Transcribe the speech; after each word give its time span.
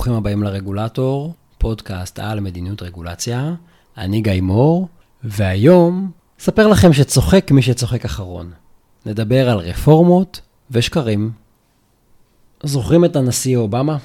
ברוכים 0.00 0.14
הבאים 0.14 0.42
לרגולטור, 0.42 1.34
פודקאסט 1.58 2.18
על 2.18 2.40
מדיניות 2.40 2.82
רגולציה. 2.82 3.54
אני 3.98 4.20
גיא 4.20 4.40
מור, 4.40 4.88
והיום 5.24 6.10
אספר 6.40 6.66
לכם 6.68 6.92
שצוחק 6.92 7.50
מי 7.50 7.62
שצוחק 7.62 8.04
אחרון. 8.04 8.52
נדבר 9.06 9.50
על 9.50 9.58
רפורמות 9.58 10.40
ושקרים. 10.70 11.30
זוכרים 12.62 13.04
את 13.04 13.16
הנשיא 13.16 13.56
אובמה? 13.56 13.96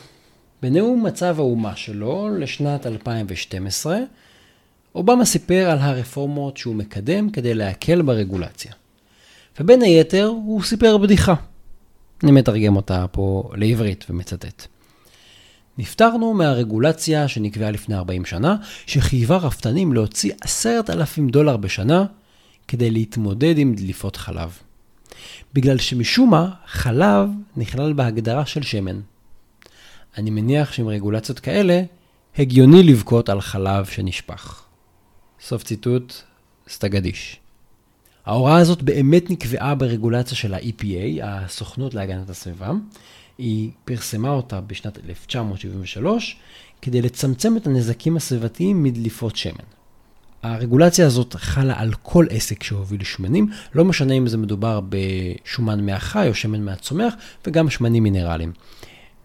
בנאום 0.61 1.03
מצב 1.05 1.35
האומה 1.39 1.75
שלו 1.75 2.29
לשנת 2.39 2.85
2012, 2.85 3.97
אובמה 4.95 5.25
סיפר 5.25 5.69
על 5.69 5.77
הרפורמות 5.77 6.57
שהוא 6.57 6.75
מקדם 6.75 7.29
כדי 7.29 7.53
להקל 7.53 8.01
ברגולציה. 8.01 8.71
ובין 9.59 9.81
היתר 9.81 10.25
הוא 10.25 10.63
סיפר 10.63 10.97
בדיחה. 10.97 11.33
אני 12.23 12.31
מתרגם 12.31 12.75
אותה 12.75 13.05
פה 13.11 13.49
לעברית 13.53 14.05
ומצטט. 14.09 14.74
נפטרנו 15.77 16.33
מהרגולציה 16.33 17.27
שנקבעה 17.27 17.71
לפני 17.71 17.95
40 17.95 18.25
שנה, 18.25 18.55
שחייבה 18.85 19.37
רפתנים 19.37 19.93
להוציא 19.93 20.33
10,000 20.41 21.29
דולר 21.29 21.57
בשנה 21.57 22.05
כדי 22.67 22.91
להתמודד 22.91 23.57
עם 23.57 23.75
דליפות 23.75 24.15
חלב. 24.15 24.57
בגלל 25.53 25.77
שמשום 25.77 26.29
מה, 26.29 26.49
חלב 26.67 27.29
נכלל 27.57 27.93
בהגדרה 27.93 28.45
של 28.45 28.61
שמן. 28.63 28.99
אני 30.17 30.29
מניח 30.29 30.71
שעם 30.71 30.87
רגולציות 30.87 31.39
כאלה, 31.39 31.83
הגיוני 32.37 32.83
לבכות 32.83 33.29
על 33.29 33.41
חלב 33.41 33.85
שנשפך. 33.85 34.63
סוף 35.41 35.63
ציטוט, 35.63 36.13
סטגדיש. 36.69 37.39
ההוראה 38.25 38.57
הזאת 38.57 38.81
באמת 38.81 39.29
נקבעה 39.29 39.75
ברגולציה 39.75 40.37
של 40.37 40.53
ה-EPA, 40.53 41.23
הסוכנות 41.23 41.93
להגנת 41.93 42.29
הסביבה. 42.29 42.71
היא 43.37 43.71
פרסמה 43.85 44.29
אותה 44.29 44.61
בשנת 44.61 44.97
1973 45.09 46.37
כדי 46.81 47.01
לצמצם 47.01 47.57
את 47.57 47.67
הנזקים 47.67 48.17
הסביבתיים 48.17 48.83
מדליפות 48.83 49.35
שמן. 49.35 49.65
הרגולציה 50.43 51.07
הזאת 51.07 51.35
חלה 51.35 51.73
על 51.79 51.93
כל 52.03 52.25
עסק 52.29 52.63
שהוביל 52.63 53.03
שמנים, 53.03 53.49
לא 53.75 53.85
משנה 53.85 54.13
אם 54.13 54.27
זה 54.27 54.37
מדובר 54.37 54.79
בשומן 54.89 55.85
מהחי 55.85 56.27
או 56.27 56.33
שמן 56.33 56.61
מהצומח, 56.61 57.13
וגם 57.47 57.69
שמנים 57.69 58.03
מינרליים. 58.03 58.51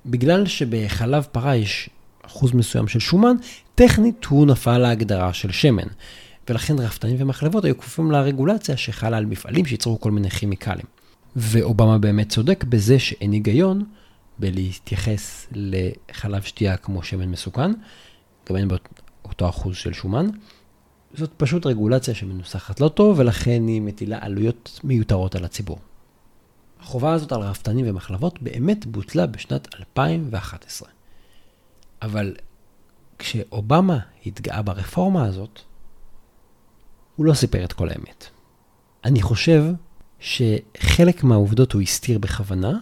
בגלל 0.06 0.46
שבחלב 0.46 1.26
פרה 1.32 1.56
יש 1.56 1.90
אחוז 2.22 2.52
מסוים 2.52 2.88
של 2.88 3.00
שומן, 3.00 3.36
טכנית 3.74 4.24
הוא 4.24 4.46
נפל 4.46 4.78
להגדרה 4.78 5.32
של 5.32 5.52
שמן. 5.52 5.86
ולכן 6.48 6.78
רפתנים 6.78 7.16
ומחלבות 7.18 7.64
היו 7.64 7.78
כפופים 7.78 8.10
לרגולציה 8.10 8.76
שחלה 8.76 9.16
על 9.16 9.26
מפעלים 9.26 9.66
שייצרו 9.66 10.00
כל 10.00 10.10
מיני 10.10 10.30
כימיקלים. 10.30 10.86
ואובמה 11.36 11.98
באמת 11.98 12.28
צודק 12.28 12.64
בזה 12.64 12.98
שאין 12.98 13.32
היגיון 13.32 13.84
בלהתייחס 14.38 15.46
לחלב 15.52 16.42
שתייה 16.42 16.76
כמו 16.76 17.02
שמן 17.02 17.28
מסוכן, 17.28 17.70
גם 18.48 18.56
אין 18.56 18.68
באותו 19.22 19.48
אחוז 19.48 19.76
של 19.76 19.92
שומן. 19.92 20.26
זאת 21.14 21.30
פשוט 21.36 21.66
רגולציה 21.66 22.14
שמנוסחת 22.14 22.80
לא 22.80 22.88
טוב, 22.88 23.18
ולכן 23.18 23.66
היא 23.66 23.80
מטילה 23.80 24.18
עלויות 24.20 24.80
מיותרות 24.84 25.34
על 25.34 25.44
הציבור. 25.44 25.78
החובה 26.80 27.12
הזאת 27.12 27.32
על 27.32 27.40
רפתנים 27.40 27.86
ומחלבות 27.88 28.42
באמת 28.42 28.86
בוטלה 28.86 29.26
בשנת 29.26 29.74
2011. 29.74 30.88
אבל 32.02 32.34
כשאובמה 33.18 33.98
התגאה 34.26 34.62
ברפורמה 34.62 35.24
הזאת, 35.24 35.60
הוא 37.20 37.26
לא 37.26 37.34
סיפר 37.34 37.64
את 37.64 37.72
כל 37.72 37.88
האמת. 37.88 38.26
אני 39.04 39.22
חושב 39.22 39.64
שחלק 40.18 41.24
מהעובדות 41.24 41.72
הוא 41.72 41.82
הסתיר 41.82 42.18
בכוונה, 42.18 42.78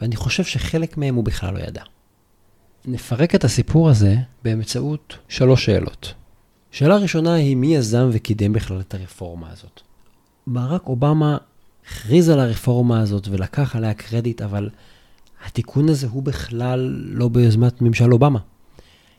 ואני 0.00 0.16
חושב 0.16 0.44
שחלק 0.44 0.96
מהם 0.96 1.14
הוא 1.14 1.24
בכלל 1.24 1.54
לא 1.54 1.58
ידע. 1.58 1.82
נפרק 2.84 3.34
את 3.34 3.44
הסיפור 3.44 3.90
הזה 3.90 4.16
באמצעות 4.44 5.18
שלוש 5.28 5.64
שאלות. 5.64 6.14
שאלה 6.70 6.96
ראשונה 6.96 7.34
היא 7.34 7.56
מי 7.56 7.76
יזם 7.76 8.08
וקידם 8.12 8.52
בכלל 8.52 8.80
את 8.80 8.94
הרפורמה 8.94 9.50
הזאת. 9.50 9.80
ברק 10.46 10.86
אובמה 10.86 11.38
הכריז 11.86 12.28
על 12.28 12.40
הרפורמה 12.40 13.00
הזאת 13.00 13.28
ולקח 13.28 13.76
עליה 13.76 13.94
קרדיט, 13.94 14.42
אבל 14.42 14.70
התיקון 15.46 15.88
הזה 15.88 16.06
הוא 16.06 16.22
בכלל 16.22 16.80
לא 17.02 17.28
ביוזמת 17.28 17.82
ממשל 17.82 18.12
אובמה. 18.12 18.38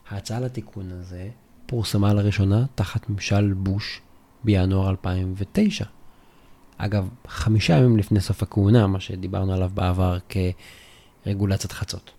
ההצעה 0.09 0.39
לתיקון 0.39 0.91
הזה 0.91 1.29
פורסמה 1.65 2.13
לראשונה 2.13 2.65
תחת 2.75 3.09
ממשל 3.09 3.53
בוש 3.53 4.01
בינואר 4.43 4.89
2009. 4.89 5.85
אגב, 6.77 7.09
חמישה 7.27 7.77
ימים 7.77 7.97
לפני 7.97 8.21
סוף 8.21 8.43
הכהונה, 8.43 8.87
מה 8.87 8.99
שדיברנו 8.99 9.53
עליו 9.53 9.71
בעבר 9.73 10.17
כרגולציית 11.25 11.71
חצות. 11.71 12.11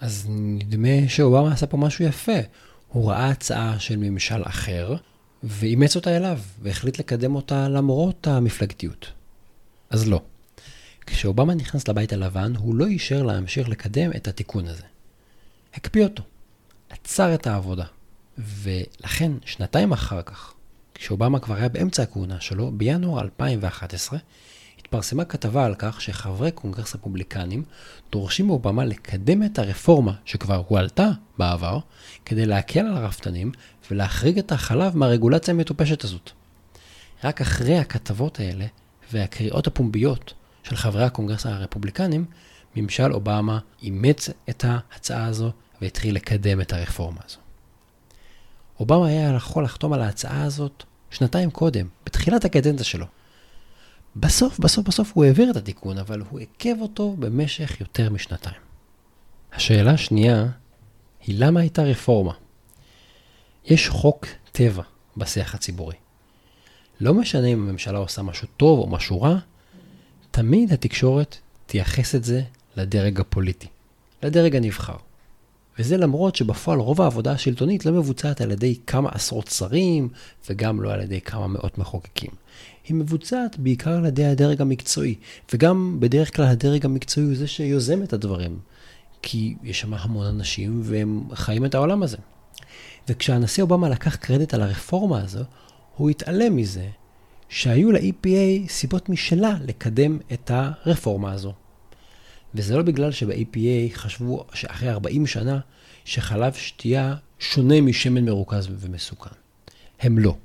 אז 0.00 0.26
נדמה 0.28 1.08
שאובמה 1.08 1.52
עשה 1.52 1.66
פה 1.66 1.76
משהו 1.76 2.04
יפה. 2.04 2.38
הוא 2.88 3.10
ראה 3.10 3.28
הצעה 3.28 3.78
של 3.78 3.96
ממשל 3.96 4.42
אחר, 4.42 4.96
ואימץ 5.42 5.96
אותה 5.96 6.16
אליו, 6.16 6.38
והחליט 6.62 6.98
לקדם 6.98 7.34
אותה 7.34 7.68
למרות 7.68 8.26
המפלגתיות. 8.26 9.12
אז 9.90 10.08
לא. 10.08 10.22
כשאובמה 11.06 11.54
נכנס 11.54 11.88
לבית 11.88 12.12
הלבן, 12.12 12.52
הוא 12.56 12.74
לא 12.74 12.86
אישר 12.86 13.22
להמשיך 13.22 13.68
לקדם 13.68 14.10
את 14.16 14.28
התיקון 14.28 14.66
הזה. 14.68 14.82
הקפיא 15.74 16.04
אותו. 16.04 16.22
עצר 16.90 17.34
את 17.34 17.46
העבודה. 17.46 17.84
ולכן, 18.38 19.32
שנתיים 19.44 19.92
אחר 19.92 20.22
כך, 20.22 20.54
כשאובמה 20.98 21.38
כבר 21.38 21.54
היה 21.54 21.68
באמצע 21.68 22.02
הכהונה 22.02 22.40
שלו, 22.40 22.72
בינואר 22.74 23.20
2011, 23.20 24.18
התפרסמה 24.78 25.24
כתבה 25.24 25.64
על 25.64 25.74
כך 25.78 26.00
שחברי 26.00 26.50
קונגרס 26.50 26.94
רפובליקנים 26.94 27.64
דורשים 28.12 28.46
מאובמה 28.46 28.84
לקדם 28.84 29.42
את 29.42 29.58
הרפורמה 29.58 30.12
שכבר 30.24 30.62
הועלתה 30.68 31.10
בעבר, 31.38 31.78
כדי 32.24 32.46
להקל 32.46 32.80
על 32.80 32.96
הרפתנים 32.96 33.52
ולהחריג 33.90 34.38
את 34.38 34.52
החלב 34.52 34.96
מהרגולציה 34.96 35.54
המטופשת 35.54 36.04
הזאת. 36.04 36.30
רק 37.24 37.40
אחרי 37.40 37.78
הכתבות 37.78 38.40
האלה 38.40 38.66
והקריאות 39.12 39.66
הפומביות 39.66 40.34
של 40.62 40.76
חברי 40.76 41.04
הקונגרס 41.04 41.46
הרפובליקנים, 41.46 42.24
ממשל 42.76 43.12
אובמה 43.12 43.58
אימץ 43.82 44.30
את 44.50 44.64
ההצעה 44.68 45.26
הזו 45.26 45.50
והתחיל 45.82 46.14
לקדם 46.14 46.60
את 46.60 46.72
הרפורמה 46.72 47.20
הזו. 47.26 47.45
אובמה 48.80 49.06
היה 49.06 49.32
יכול 49.36 49.64
לחתום 49.64 49.92
על 49.92 50.02
ההצעה 50.02 50.42
הזאת 50.42 50.84
שנתיים 51.10 51.50
קודם, 51.50 51.88
בתחילת 52.06 52.44
הקדנציה 52.44 52.84
שלו. 52.84 53.06
בסוף, 54.16 54.58
בסוף, 54.58 54.86
בסוף 54.88 55.12
הוא 55.14 55.24
העביר 55.24 55.50
את 55.50 55.56
התיקון, 55.56 55.98
אבל 55.98 56.22
הוא 56.30 56.40
עיכב 56.40 56.76
אותו 56.80 57.16
במשך 57.18 57.80
יותר 57.80 58.10
משנתיים. 58.10 58.60
השאלה 59.52 59.90
השנייה 59.90 60.46
היא 61.20 61.36
למה 61.38 61.60
הייתה 61.60 61.82
רפורמה? 61.82 62.32
יש 63.64 63.88
חוק 63.88 64.26
טבע 64.52 64.82
בשיח 65.16 65.54
הציבורי. 65.54 65.94
לא 67.00 67.14
משנה 67.14 67.46
אם 67.46 67.68
הממשלה 67.68 67.98
עושה 67.98 68.22
משהו 68.22 68.48
טוב 68.56 68.78
או 68.78 68.86
משהו 68.86 69.22
רע, 69.22 69.38
תמיד 70.30 70.72
התקשורת 70.72 71.36
תייחס 71.66 72.14
את 72.14 72.24
זה 72.24 72.42
לדרג 72.76 73.20
הפוליטי, 73.20 73.66
לדרג 74.22 74.56
הנבחר. 74.56 74.96
וזה 75.78 75.96
למרות 75.96 76.36
שבפועל 76.36 76.78
רוב 76.78 77.02
העבודה 77.02 77.32
השלטונית 77.32 77.86
לא 77.86 77.92
מבוצעת 77.92 78.40
על 78.40 78.50
ידי 78.50 78.74
כמה 78.86 79.08
עשרות 79.12 79.48
שרים 79.48 80.08
וגם 80.50 80.82
לא 80.82 80.92
על 80.92 81.00
ידי 81.00 81.20
כמה 81.20 81.46
מאות 81.46 81.78
מחוקקים. 81.78 82.30
היא 82.88 82.94
מבוצעת 82.94 83.58
בעיקר 83.58 83.90
על 83.90 84.06
ידי 84.06 84.24
הדרג 84.24 84.60
המקצועי, 84.60 85.14
וגם 85.52 85.96
בדרך 86.00 86.36
כלל 86.36 86.44
הדרג 86.44 86.84
המקצועי 86.84 87.26
הוא 87.26 87.36
זה 87.36 87.46
שיוזם 87.46 88.02
את 88.02 88.12
הדברים, 88.12 88.58
כי 89.22 89.54
יש 89.62 89.80
שם 89.80 89.94
המון 89.94 90.26
אנשים 90.26 90.80
והם 90.84 91.24
חיים 91.34 91.64
את 91.64 91.74
העולם 91.74 92.02
הזה. 92.02 92.16
וכשהנשיא 93.08 93.62
אובמה 93.62 93.88
לקח 93.88 94.16
קרדיט 94.16 94.54
על 94.54 94.62
הרפורמה 94.62 95.22
הזו, 95.22 95.44
הוא 95.96 96.10
התעלם 96.10 96.56
מזה 96.56 96.88
שהיו 97.48 97.92
ל-EPA 97.92 98.68
סיבות 98.68 99.08
משלה 99.08 99.54
לקדם 99.66 100.18
את 100.32 100.50
הרפורמה 100.54 101.32
הזו. 101.32 101.52
וזה 102.54 102.76
לא 102.76 102.82
בגלל 102.82 103.12
שב-APA 103.12 103.94
חשבו 103.94 104.44
שאחרי 104.54 104.90
40 104.90 105.26
שנה 105.26 105.58
שחלב 106.04 106.52
שתייה 106.54 107.14
שונה 107.38 107.80
משמן 107.80 108.24
מרוכז 108.24 108.68
ומסוכן. 108.70 109.30
הם 110.00 110.18
לא. 110.18 110.36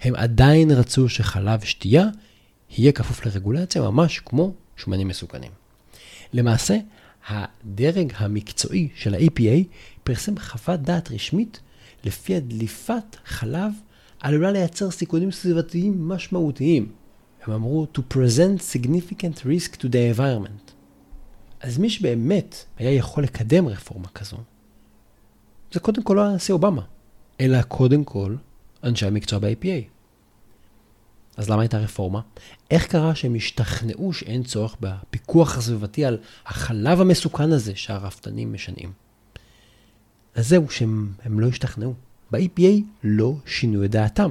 הם 0.00 0.14
עדיין 0.14 0.70
רצו 0.70 1.08
שחלב 1.08 1.60
שתייה 1.60 2.06
יהיה 2.78 2.92
כפוף 2.92 3.26
לרגולציה 3.26 3.82
ממש 3.82 4.18
כמו 4.18 4.54
שמנים 4.76 5.08
מסוכנים. 5.08 5.50
למעשה, 6.32 6.76
הדרג 7.28 8.12
המקצועי 8.16 8.88
של 8.94 9.14
ה-APA 9.14 9.64
פרסם 10.04 10.38
חוות 10.38 10.80
דעת 10.82 11.10
רשמית 11.10 11.60
לפי 12.04 12.40
דליפת 12.40 13.16
חלב 13.24 13.72
עלולה 14.20 14.52
לייצר 14.52 14.90
סיכונים 14.90 15.30
סביבתיים 15.30 16.08
משמעותיים. 16.08 16.92
הם 17.42 17.52
אמרו 17.52 17.86
to 17.96 18.00
present 18.14 18.60
significant 18.74 19.38
risk 19.44 19.76
to 19.76 19.84
the 19.84 20.18
environment. 20.18 20.79
אז 21.60 21.78
מי 21.78 21.90
שבאמת 21.90 22.64
היה 22.78 22.90
יכול 22.90 23.24
לקדם 23.24 23.68
רפורמה 23.68 24.08
כזו, 24.08 24.36
זה 25.72 25.80
קודם 25.80 26.02
כל 26.02 26.14
לא 26.14 26.26
הנשיא 26.26 26.54
אובמה, 26.54 26.82
אלא 27.40 27.62
קודם 27.62 28.04
כל 28.04 28.36
אנשי 28.84 29.06
המקצוע 29.06 29.38
ב-APA. 29.38 29.88
אז 31.36 31.50
למה 31.50 31.62
הייתה 31.62 31.78
רפורמה? 31.78 32.20
איך 32.70 32.86
קרה 32.86 33.14
שהם 33.14 33.34
השתכנעו 33.34 34.12
שאין 34.12 34.42
צורך 34.42 34.76
בפיקוח 34.80 35.58
הסביבתי 35.58 36.04
על 36.04 36.18
החלב 36.46 37.00
המסוכן 37.00 37.52
הזה 37.52 37.72
שהרפתנים 37.74 38.52
משנעים? 38.52 38.92
אז 40.34 40.48
זהו, 40.48 40.70
שהם 40.70 41.40
לא 41.40 41.46
השתכנעו. 41.46 41.94
ב-EPA 42.30 42.82
לא 43.04 43.34
שינו 43.46 43.84
את 43.84 43.90
דעתם. 43.90 44.30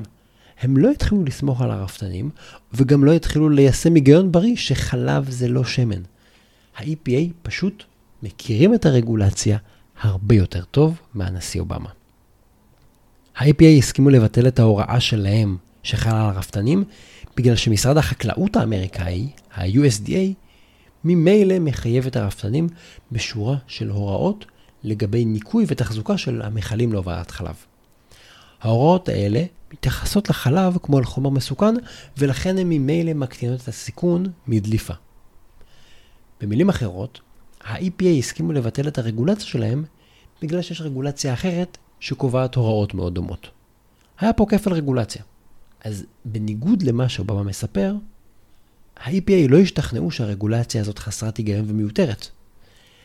הם 0.59 0.77
לא 0.77 0.91
התחילו 0.91 1.23
לסמוך 1.23 1.61
על 1.61 1.71
הרפתנים, 1.71 2.29
וגם 2.73 3.05
לא 3.05 3.11
התחילו 3.11 3.49
ליישם 3.49 3.95
היגיון 3.95 4.31
בריא 4.31 4.55
שחלב 4.55 5.29
זה 5.29 5.47
לא 5.47 5.63
שמן. 5.63 6.01
ה-EPA 6.79 7.31
פשוט 7.41 7.83
מכירים 8.23 8.73
את 8.73 8.85
הרגולציה 8.85 9.57
הרבה 10.01 10.35
יותר 10.35 10.63
טוב 10.63 10.99
מהנשיא 11.13 11.59
אובמה. 11.59 11.89
ה-EPA 13.37 13.77
הסכימו 13.77 14.09
לבטל 14.09 14.47
את 14.47 14.59
ההוראה 14.59 14.99
שלהם 14.99 15.57
שחלה 15.83 16.25
על 16.25 16.35
הרפתנים, 16.35 16.83
בגלל 17.37 17.55
שמשרד 17.55 17.97
החקלאות 17.97 18.55
האמריקאי, 18.55 19.29
ה-USDA, 19.53 20.33
ממילא 21.03 21.59
מחייב 21.59 22.07
את 22.07 22.15
הרפתנים 22.15 22.67
בשורה 23.11 23.57
של 23.67 23.89
הוראות 23.89 24.45
לגבי 24.83 25.25
ניקוי 25.25 25.65
ותחזוקה 25.67 26.17
של 26.17 26.41
המכלים 26.41 26.93
להובלת 26.93 27.31
חלב. 27.31 27.55
ההוראות 28.61 29.09
האלה 29.09 29.43
מתייחסות 29.73 30.29
לחלב 30.29 30.77
כמו 30.83 30.99
אל 30.99 31.03
חומר 31.03 31.29
מסוכן, 31.29 31.75
ולכן 32.17 32.57
הן 32.57 32.67
ממילא 32.69 33.13
מקטינות 33.13 33.61
את 33.61 33.67
הסיכון 33.67 34.25
מדליפה. 34.47 34.93
במילים 36.41 36.69
אחרות, 36.69 37.21
ה-EPA 37.63 38.05
הסכימו 38.19 38.51
לבטל 38.51 38.87
את 38.87 38.97
הרגולציה 38.97 39.45
שלהם 39.45 39.85
בגלל 40.41 40.61
שיש 40.61 40.81
רגולציה 40.81 41.33
אחרת 41.33 41.77
שקובעת 41.99 42.55
הוראות 42.55 42.93
מאוד 42.93 43.15
דומות. 43.15 43.49
היה 44.19 44.33
פה 44.33 44.45
כפל 44.49 44.73
רגולציה. 44.73 45.23
אז 45.83 46.05
בניגוד 46.25 46.83
למה 46.83 47.09
שאובמה 47.09 47.43
מספר, 47.43 47.95
ה-EPA 48.97 49.49
לא 49.49 49.57
השתכנעו 49.57 50.11
שהרגולציה 50.11 50.81
הזאת 50.81 50.99
חסרת 50.99 51.37
היגיון 51.37 51.65
ומיותרת. 51.67 52.27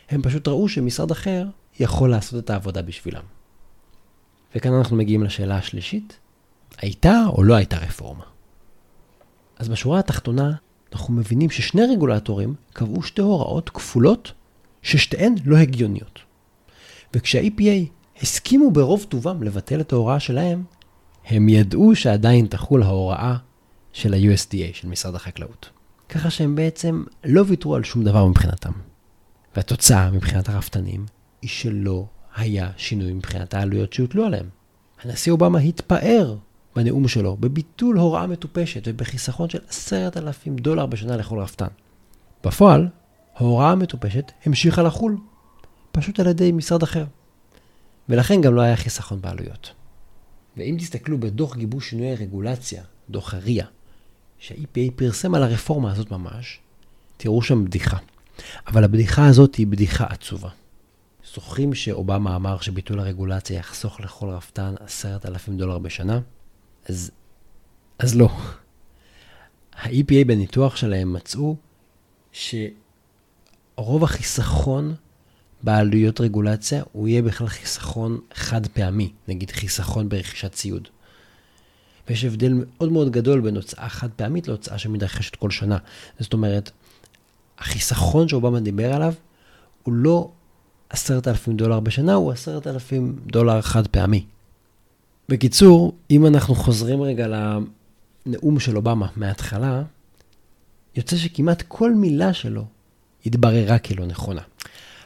הם 0.09 0.23
פשוט 0.23 0.49
ראו 0.49 0.69
שמשרד 0.69 1.11
אחר 1.11 1.47
יכול 1.81 2.11
לעשות 2.11 2.45
את 2.45 2.51
העבודה 2.51 2.83
בשבילם. 2.83 3.23
וכאן 4.55 4.73
אנחנו 4.73 4.97
מגיעים 4.97 5.23
לשאלה 5.23 5.57
השלישית, 5.57 6.19
הייתה 6.79 7.23
או 7.29 7.43
לא 7.43 7.55
הייתה 7.55 7.79
רפורמה? 7.79 8.25
אז 9.59 9.69
בשורה 9.69 9.99
התחתונה, 9.99 10.53
אנחנו 10.95 11.15
מבינים 11.15 11.51
ששני 11.51 11.83
רגולטורים 11.87 12.55
קבעו 12.73 13.03
שתי 13.03 13.23
הוראות 13.23 13.71
כפולות 13.71 14.33
ששתיהן 14.83 15.35
לא 15.45 15.57
הגיוניות. 15.57 16.19
וכשה-EPA 17.15 17.89
הסכימו 18.23 18.71
ברוב 18.71 19.07
טובם 19.09 19.43
לבטל 19.43 19.81
את 19.81 19.93
ההוראה 19.93 20.21
שלהם, 20.21 20.63
הם 21.27 21.49
ידעו 21.49 21.95
שעדיין 21.95 22.47
תחול 22.47 22.83
ההוראה 22.83 23.37
של 23.93 24.15
ה-USDA, 24.15 24.75
של 24.75 24.89
משרד 24.89 25.15
החקלאות. 25.15 25.71
ככה 26.09 26.31
שהם 26.31 26.55
בעצם 26.55 27.05
לא 27.25 27.45
ויתרו 27.47 27.75
על 27.75 27.85
שום 27.85 28.05
דבר 28.05 28.27
מבחינתם. 28.27 28.73
והתוצאה 29.57 30.11
מבחינת 30.11 30.49
הרפתנים 30.49 31.07
היא 31.43 31.51
שלא 31.51 32.07
היה 32.37 32.71
שינוי 32.77 33.13
מבחינת 33.13 33.55
העלויות 33.55 33.93
שהוטלו 33.93 34.25
עליהם. 34.25 34.49
הנשיא 35.03 35.33
אובמה 35.33 35.59
התפאר 35.59 36.37
בנאום 36.77 37.09
שלו 37.09 37.37
בביטול 37.37 37.99
הוראה 37.99 38.27
מטופשת 38.27 38.83
ובחיסכון 38.85 39.49
של 39.49 39.59
עשרת 39.69 40.17
אלפים 40.17 40.57
דולר 40.57 40.87
בשנה 40.87 41.17
לכל 41.17 41.39
רפתן. 41.39 41.67
בפועל, 42.45 42.89
ההוראה 43.37 43.71
המטופשת 43.71 44.33
המשיכה 44.45 44.83
לחול, 44.83 45.17
פשוט 45.93 46.21
על 46.21 46.27
ידי 46.27 46.53
משרד 46.53 46.83
אחר. 46.83 47.05
ולכן 48.09 48.41
גם 48.41 48.55
לא 48.55 48.61
היה 48.61 48.77
חיסכון 48.77 49.21
בעלויות. 49.21 49.73
ואם 50.57 50.77
תסתכלו 50.79 51.21
בדוח 51.21 51.57
גיבוש 51.57 51.91
שינוי 51.91 52.11
הרגולציה, 52.11 52.83
דוח 53.11 53.35
ה-RIA, 53.35 53.65
שה-EPA 54.39 54.91
פרסם 54.97 55.35
על 55.35 55.43
הרפורמה 55.43 55.93
הזאת 55.93 56.11
ממש, 56.11 56.59
תראו 57.17 57.43
שם 57.43 57.65
בדיחה. 57.65 57.97
אבל 58.67 58.85
הבדיחה 58.85 59.27
הזאת 59.27 59.55
היא 59.55 59.67
בדיחה 59.67 60.05
עצובה. 60.05 60.49
זוכרים 61.35 61.75
שאובמה 61.75 62.37
אמר 62.37 62.61
שביטול 62.61 63.01
הרגולציה 63.01 63.59
יחסוך 63.59 64.01
לכל 64.01 64.29
רפתן 64.29 64.75
עשרת 64.81 65.27
אלפים 65.27 65.57
דולר 65.57 65.79
בשנה? 65.79 66.21
אז, 66.89 67.11
אז 67.99 68.15
לא. 68.15 68.29
ה-EPA 69.77 70.25
בניתוח 70.27 70.77
שלהם 70.77 71.13
מצאו 71.13 71.57
שרוב 72.33 74.05
החיסכון 74.05 74.95
בעלויות 75.63 76.21
רגולציה 76.21 76.83
הוא 76.93 77.09
יהיה 77.09 77.23
בכלל 77.23 77.47
חיסכון 77.47 78.21
חד 78.35 78.67
פעמי, 78.67 79.13
נגיד 79.29 79.51
חיסכון 79.51 80.09
ברכישת 80.09 80.53
ציוד. 80.53 80.89
ויש 82.09 82.25
הבדל 82.25 82.53
מאוד 82.55 82.93
מאוד 82.93 83.11
גדול 83.11 83.41
בין 83.41 83.57
הוצאה 83.57 83.89
חד 83.89 84.09
פעמית 84.17 84.49
להוצאה 84.49 84.79
שמתרחשת 84.79 85.37
כל 85.37 85.51
שנה. 85.51 85.79
זאת 86.19 86.33
אומרת, 86.33 86.71
החיסכון 87.59 88.29
שאובמה 88.29 88.61
דיבר 88.61 88.95
עליו 88.95 89.15
הוא 89.83 89.95
לא 89.95 90.31
עשרת 90.91 91.29
אלפים 91.29 91.57
דולר 91.57 91.81
בשנה, 91.81 92.15
הוא 92.15 92.33
עשרת 92.33 92.67
אלפים 92.67 93.19
דולר 93.27 93.61
חד 93.61 93.87
פעמי. 93.87 94.27
בקיצור, 95.29 95.93
אם 96.11 96.27
אנחנו 96.27 96.55
חוזרים 96.55 97.03
רגע 97.03 97.27
לנאום 98.27 98.61
של 98.61 98.77
אובמה 98.77 99.07
מההתחלה, 99.17 99.83
יוצא 100.97 101.17
שכמעט 101.17 101.63
כל 101.69 101.95
מילה 101.95 102.33
שלו 102.33 102.65
התבררה 103.27 103.79
כלא 103.79 104.07
נכונה. 104.07 104.43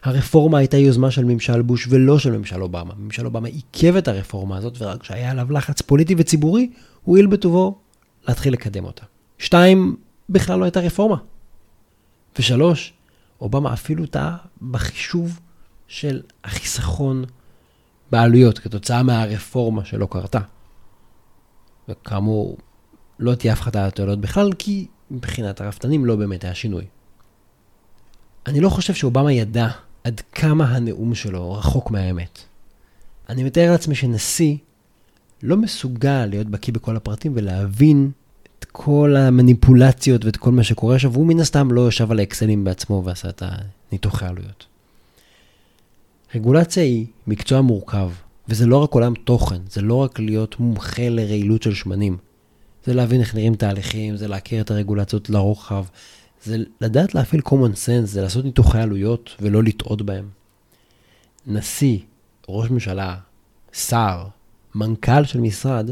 הרפורמה 0.03 0.59
הייתה 0.59 0.77
יוזמה 0.77 1.11
של 1.11 1.25
ממשל 1.25 1.63
בוש 1.63 1.87
ולא 1.91 2.19
של 2.19 2.39
ממשל 2.39 2.63
אובמה. 2.63 2.95
ממשל 2.99 3.27
אובמה 3.27 3.49
עיכב 3.49 3.97
את 3.97 4.09
הרפורמה 4.09 4.57
הזאת, 4.57 4.75
ורק 4.79 5.01
כשהיה 5.01 5.31
עליו 5.31 5.53
לחץ 5.53 5.83
פוליטי 5.83 6.15
וציבורי, 6.19 6.71
הוא 7.03 7.13
הואיל 7.13 7.27
בטובו 7.27 7.79
להתחיל 8.29 8.53
לקדם 8.53 8.85
אותה. 8.85 9.05
שתיים, 9.39 9.97
בכלל 10.29 10.59
לא 10.59 10.65
הייתה 10.65 10.81
רפורמה. 10.81 11.17
ושלוש, 12.39 12.93
אובמה 13.41 13.73
אפילו 13.73 14.07
טעה 14.07 14.37
בחישוב 14.71 15.41
של 15.89 16.21
החיסכון 16.45 17.25
בעלויות 18.11 18.59
כתוצאה 18.59 19.03
מהרפורמה 19.03 19.85
שלא 19.85 20.09
קרתה. 20.11 20.41
וכאמור, 21.89 22.57
לא 23.19 23.35
תהיה 23.35 23.53
הפחתה 23.53 23.87
לתועלות 23.87 24.21
בכלל, 24.21 24.53
כי 24.59 24.87
מבחינת 25.11 25.61
הרפתנים 25.61 26.05
לא 26.05 26.17
באמת 26.17 26.45
היה 26.45 26.55
שינוי. 26.55 26.85
אני 28.47 28.61
לא 28.61 28.69
חושב 28.69 28.95
שאובמה 28.95 29.33
ידע 29.33 29.69
עד 30.05 30.21
כמה 30.33 30.65
הנאום 30.65 31.15
שלו 31.15 31.53
רחוק 31.53 31.91
מהאמת. 31.91 32.39
אני 33.29 33.45
מתאר 33.45 33.71
לעצמי 33.71 33.95
שנשיא 33.95 34.57
לא 35.43 35.57
מסוגל 35.57 36.27
להיות 36.27 36.47
בקיא 36.47 36.73
בכל 36.73 36.97
הפרטים 36.97 37.33
ולהבין 37.35 38.11
את 38.59 38.65
כל 38.65 39.17
המניפולציות 39.17 40.25
ואת 40.25 40.37
כל 40.37 40.51
מה 40.51 40.63
שקורה 40.63 40.99
שם, 40.99 41.09
והוא 41.13 41.27
מן 41.27 41.41
הסתם 41.41 41.73
לא 41.73 41.81
יושב 41.81 42.11
על 42.13 42.19
האקסלים 42.19 42.65
בעצמו 42.65 43.03
ועשה 43.05 43.29
את 43.29 43.43
הניתוחי 43.91 44.25
העלויות. 44.25 44.67
רגולציה 46.35 46.83
היא 46.83 47.07
מקצוע 47.27 47.61
מורכב, 47.61 48.11
וזה 48.49 48.67
לא 48.67 48.77
רק 48.77 48.93
עולם 48.93 49.15
תוכן, 49.15 49.61
זה 49.71 49.81
לא 49.81 49.95
רק 49.95 50.19
להיות 50.19 50.61
מומחה 50.61 51.09
לרעילות 51.09 51.63
של 51.63 51.75
שמנים. 51.75 52.17
זה 52.85 52.95
להבין 52.95 53.21
איך 53.21 53.35
נראים 53.35 53.55
תהליכים, 53.55 54.17
זה 54.17 54.29
להכיר 54.29 54.63
את 54.63 54.71
הרגולציות 54.71 55.31
לרוחב, 55.31 55.85
זה 56.45 56.57
לדעת 56.81 57.15
להפעיל 57.15 57.43
common 57.47 57.75
sense, 57.75 58.05
זה 58.05 58.23
לעשות 58.23 58.45
ניתוחי 58.45 58.81
עלויות 58.81 59.37
ולא 59.41 59.63
לטעות 59.63 60.03
בהם. 60.03 60.29
נשיא, 61.47 61.99
ראש 62.49 62.71
ממשלה, 62.71 63.17
שר, 63.73 64.27
מנכ"ל 64.75 65.25
של 65.25 65.41
משרד, 65.41 65.91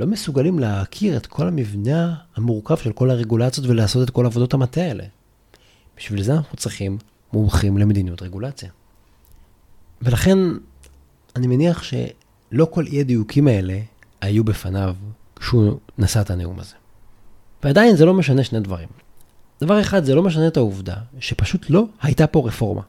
לא 0.00 0.06
מסוגלים 0.06 0.58
להכיר 0.58 1.16
את 1.16 1.26
כל 1.26 1.48
המבנה 1.48 2.14
המורכב 2.36 2.76
של 2.76 2.92
כל 2.92 3.10
הרגולציות 3.10 3.66
ולעשות 3.66 4.08
את 4.08 4.10
כל 4.10 4.26
עבודות 4.26 4.54
המטה 4.54 4.80
האלה. 4.80 5.04
בשביל 5.96 6.22
זה 6.22 6.34
אנחנו 6.34 6.56
צריכים 6.56 6.98
מומחים 7.32 7.78
למדיניות 7.78 8.22
רגולציה. 8.22 8.70
ולכן, 10.02 10.38
אני 11.36 11.46
מניח 11.46 11.82
שלא 11.82 12.66
כל 12.70 12.86
אי 12.86 13.00
הדיוקים 13.00 13.48
האלה 13.48 13.78
היו 14.20 14.44
בפניו 14.44 14.94
כשהוא 15.36 15.78
נשא 15.98 16.20
את 16.20 16.30
הנאום 16.30 16.60
הזה. 16.60 16.74
ועדיין 17.62 17.96
זה 17.96 18.04
לא 18.04 18.14
משנה 18.14 18.44
שני 18.44 18.60
דברים. 18.60 18.88
דבר 19.60 19.80
אחד, 19.80 20.04
זה 20.04 20.14
לא 20.14 20.22
משנה 20.22 20.46
את 20.46 20.56
העובדה 20.56 20.94
שפשוט 21.20 21.70
לא 21.70 21.84
הייתה 22.02 22.26
פה 22.26 22.42
רפורמה. 22.46 22.82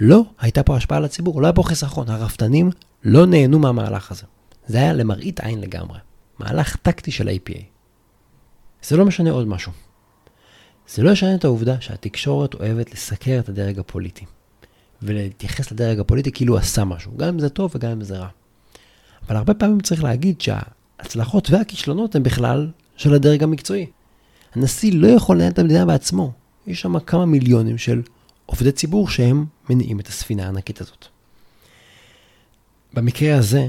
לא 0.00 0.24
הייתה 0.40 0.62
פה 0.62 0.76
השפעה 0.76 0.98
על 0.98 1.04
הציבור, 1.04 1.42
לא 1.42 1.46
היה 1.46 1.52
פה 1.52 1.62
חיסכון. 1.62 2.10
הרפתנים 2.10 2.70
לא 3.04 3.26
נהנו 3.26 3.58
מהמהלך 3.58 4.10
הזה. 4.10 4.22
זה 4.66 4.78
היה 4.78 4.92
למראית 4.92 5.40
עין 5.40 5.60
לגמרי. 5.60 5.98
מהלך 6.38 6.76
טקטי 6.76 7.10
של 7.10 7.28
ה-APA. 7.28 7.62
זה 8.82 8.96
לא 8.96 9.04
משנה 9.04 9.30
עוד 9.30 9.46
משהו. 9.46 9.72
זה 10.88 11.02
לא 11.02 11.10
ישנה 11.10 11.34
את 11.34 11.44
העובדה 11.44 11.80
שהתקשורת 11.80 12.54
אוהבת 12.54 12.92
לסקר 12.92 13.38
את 13.38 13.48
הדרג 13.48 13.78
הפוליטי. 13.78 14.24
ולהתייחס 15.02 15.72
לדרג 15.72 16.00
הפוליטי 16.00 16.32
כאילו 16.32 16.54
הוא 16.54 16.60
עשה 16.60 16.84
משהו, 16.84 17.16
גם 17.16 17.28
אם 17.28 17.38
זה 17.38 17.48
טוב 17.48 17.70
וגם 17.74 17.90
אם 17.90 18.04
זה 18.04 18.18
רע. 18.18 18.28
אבל 19.26 19.36
הרבה 19.36 19.54
פעמים 19.54 19.80
צריך 19.80 20.04
להגיד 20.04 20.40
שההצלחות 20.40 21.50
והכישלונות 21.50 22.14
הם 22.14 22.22
בכלל 22.22 22.70
של 22.96 23.14
הדרג 23.14 23.42
המקצועי. 23.42 23.86
הנשיא 24.54 24.92
לא 24.94 25.06
יכול 25.06 25.36
לנהל 25.36 25.50
את 25.50 25.58
המדינה 25.58 25.86
בעצמו. 25.86 26.32
יש 26.66 26.80
שם 26.80 26.98
כמה 26.98 27.26
מיליונים 27.26 27.78
של 27.78 28.02
עובדי 28.46 28.72
ציבור 28.72 29.08
שהם 29.08 29.44
מניעים 29.70 30.00
את 30.00 30.06
הספינה 30.06 30.44
הענקית 30.44 30.80
הזאת. 30.80 31.06
במקרה 32.94 33.38
הזה, 33.38 33.68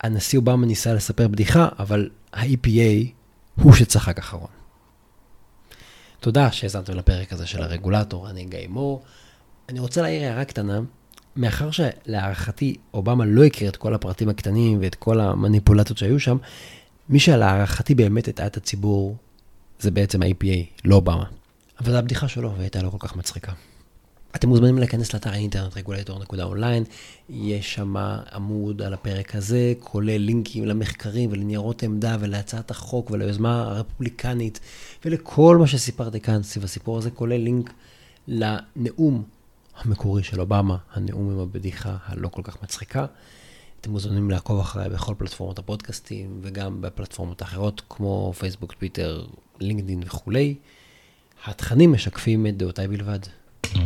הנשיא 0.00 0.38
אובמה 0.38 0.66
ניסה 0.66 0.94
לספר 0.94 1.28
בדיחה, 1.28 1.68
אבל 1.78 2.10
ה-EPA 2.32 3.08
הוא 3.62 3.72
שצחק 3.72 4.18
אחרון. 4.18 4.50
תודה 6.20 6.52
שהאזנתם 6.52 6.92
לפרק 6.92 7.32
הזה 7.32 7.46
של 7.46 7.62
הרגולטור, 7.62 8.30
אני 8.30 8.44
גיא 8.44 8.68
מור. 8.68 9.02
אני 9.70 9.80
רוצה 9.80 10.02
להעיר 10.02 10.22
הערה 10.22 10.44
קטנה. 10.44 10.80
מאחר 11.36 11.70
שלהערכתי 11.70 12.76
אובמה 12.94 13.24
לא 13.24 13.44
הכיר 13.44 13.68
את 13.68 13.76
כל 13.76 13.94
הפרטים 13.94 14.28
הקטנים 14.28 14.78
ואת 14.80 14.94
כל 14.94 15.20
המניפולציות 15.20 15.98
שהיו 15.98 16.20
שם, 16.20 16.36
מי 17.08 17.20
שלהערכתי 17.20 17.94
באמת 17.94 18.28
הטעה 18.28 18.46
את 18.46 18.56
הציבור 18.56 19.16
זה 19.80 19.90
בעצם 19.90 20.22
ה-APA, 20.22 20.84
לא 20.84 20.94
אובמה. 20.94 21.24
אבל 21.80 21.92
זו 21.92 21.98
הבדיחה 21.98 22.28
שלו 22.28 22.54
והייתה 22.56 22.82
לא 22.82 22.90
כל 22.90 22.96
כך 23.00 23.16
מצחיקה. 23.16 23.52
אתם 24.36 24.48
מוזמנים 24.48 24.78
להיכנס 24.78 25.14
לאתר 25.14 25.30
האינטרנט 25.30 25.76
רגולטור.אונליין, 25.76 26.84
יש 27.28 27.74
שם 27.74 27.96
עמוד 28.32 28.82
על 28.82 28.94
הפרק 28.94 29.34
הזה, 29.34 29.72
כולל 29.80 30.16
לינקים 30.16 30.64
למחקרים 30.64 31.32
ולניירות 31.32 31.82
עמדה 31.82 32.16
ולהצעת 32.20 32.70
החוק 32.70 33.10
וליוזמה 33.10 33.62
הרפובליקנית 33.62 34.60
ולכל 35.04 35.56
מה 35.60 35.66
שסיפרתי 35.66 36.20
כאן 36.20 36.42
סביב 36.42 36.64
הסיפור 36.64 36.98
הזה, 36.98 37.10
כולל 37.10 37.36
לינק 37.36 37.72
לנאום 38.28 39.24
המקורי 39.84 40.22
של 40.22 40.40
אובמה, 40.40 40.76
הנאום 40.92 41.30
עם 41.30 41.38
הבדיחה 41.38 41.96
הלא 42.06 42.28
כל 42.28 42.42
כך 42.44 42.62
מצחיקה. 42.62 43.06
אתם 43.80 43.90
מוזמנים 43.90 44.30
לעקוב 44.30 44.60
אחריי 44.60 44.88
בכל 44.88 45.14
פלטפורמות 45.18 45.58
הפודקאסטים 45.58 46.38
וגם 46.42 46.80
בפלטפורמות 46.80 47.42
אחרות 47.42 47.82
כמו 47.88 48.32
פייסבוק, 48.38 48.72
טוויטר, 48.72 49.26
לינקדאין 49.60 50.02
וכולי. 50.06 50.54
התכנים 51.44 51.92
משקפים 51.92 52.46
את 52.46 52.56
דעותיי 52.56 52.88
בלבד. 52.88 53.18
Mm. 53.64 53.78